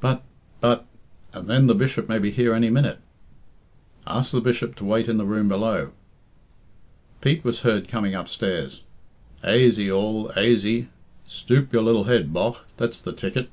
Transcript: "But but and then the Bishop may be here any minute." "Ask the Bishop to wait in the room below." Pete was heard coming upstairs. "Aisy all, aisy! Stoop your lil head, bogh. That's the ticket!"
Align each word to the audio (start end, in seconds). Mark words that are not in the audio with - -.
"But 0.00 0.22
but 0.60 0.86
and 1.32 1.48
then 1.50 1.66
the 1.66 1.74
Bishop 1.74 2.08
may 2.08 2.20
be 2.20 2.30
here 2.30 2.54
any 2.54 2.70
minute." 2.70 3.00
"Ask 4.06 4.30
the 4.30 4.40
Bishop 4.40 4.76
to 4.76 4.84
wait 4.84 5.08
in 5.08 5.16
the 5.16 5.24
room 5.24 5.48
below." 5.48 5.90
Pete 7.20 7.42
was 7.42 7.62
heard 7.62 7.88
coming 7.88 8.14
upstairs. 8.14 8.82
"Aisy 9.42 9.90
all, 9.90 10.30
aisy! 10.36 10.86
Stoop 11.26 11.72
your 11.72 11.82
lil 11.82 12.04
head, 12.04 12.32
bogh. 12.32 12.58
That's 12.76 13.02
the 13.02 13.12
ticket!" 13.12 13.50